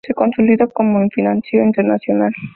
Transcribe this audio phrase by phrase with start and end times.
[0.03, 2.33] Se consolida como financiero internacional.